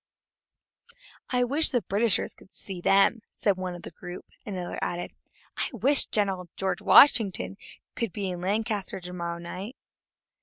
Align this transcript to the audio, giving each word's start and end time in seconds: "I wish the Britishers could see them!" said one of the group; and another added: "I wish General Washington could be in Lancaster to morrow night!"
"I 1.29 1.43
wish 1.43 1.69
the 1.69 1.83
Britishers 1.83 2.33
could 2.33 2.55
see 2.55 2.81
them!" 2.81 3.19
said 3.35 3.55
one 3.55 3.75
of 3.75 3.83
the 3.83 3.91
group; 3.91 4.25
and 4.47 4.55
another 4.55 4.79
added: 4.81 5.11
"I 5.57 5.69
wish 5.73 6.07
General 6.07 6.49
Washington 6.59 7.55
could 7.95 8.11
be 8.11 8.31
in 8.31 8.41
Lancaster 8.41 8.99
to 8.99 9.13
morrow 9.13 9.37
night!" 9.37 9.75